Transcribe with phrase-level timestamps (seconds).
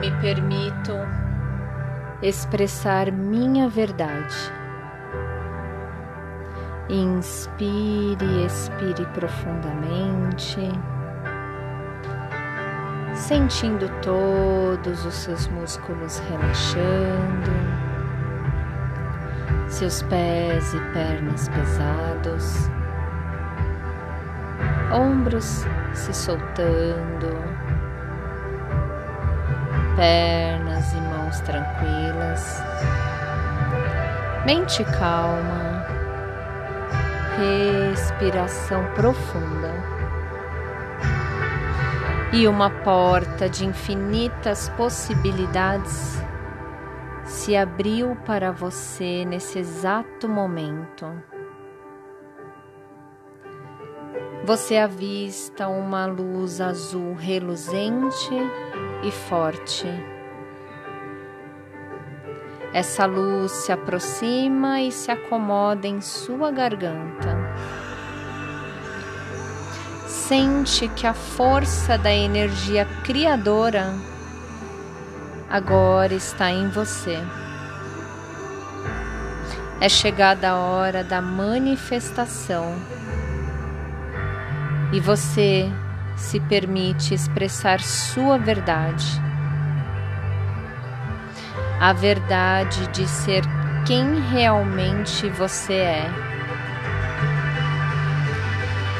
[0.00, 0.94] me permito
[2.22, 4.34] expressar minha verdade.
[6.88, 10.58] Inspire, expire profundamente,
[13.14, 17.52] sentindo todos os seus músculos relaxando,
[19.68, 22.70] seus pés e pernas pesados,
[24.92, 27.69] ombros se soltando,
[30.00, 32.62] pernas e mãos tranquilas,
[34.46, 35.84] mente calma.
[37.36, 39.72] Respiração profunda.
[42.32, 46.18] E uma porta de infinitas possibilidades
[47.24, 51.29] se abriu para você nesse exato momento.
[54.44, 58.34] Você avista uma luz azul reluzente
[59.02, 59.86] e forte
[62.72, 67.36] essa luz se aproxima e se acomoda em sua garganta.
[70.06, 73.92] Sente que a força da energia criadora
[75.48, 77.18] agora está em você.
[79.80, 82.76] É chegada a hora da manifestação
[84.92, 85.70] e você
[86.16, 89.06] se permite expressar sua verdade.
[91.80, 93.42] A verdade de ser
[93.86, 96.10] quem realmente você é,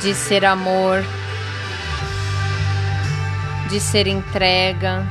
[0.00, 1.04] de ser amor,
[3.68, 5.06] de ser entrega,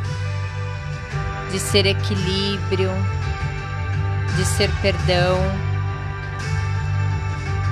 [1.52, 2.90] de ser equilíbrio,
[4.36, 5.38] de ser perdão,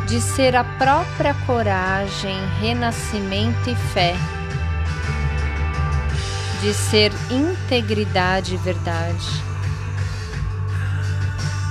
[0.09, 4.16] de ser a própria coragem, renascimento e fé,
[6.61, 9.49] de ser integridade e verdade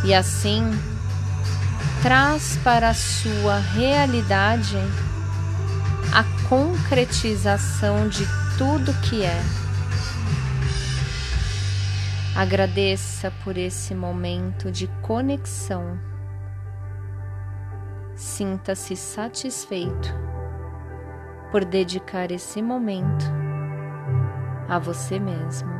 [0.04, 0.62] e assim
[2.02, 4.76] traz para a sua realidade
[6.12, 8.24] a concretização de
[8.56, 9.42] tudo que é.
[12.34, 16.07] Agradeça por esse momento de conexão.
[18.18, 20.12] Sinta-se satisfeito
[21.52, 23.24] por dedicar esse momento
[24.68, 25.70] a você mesmo.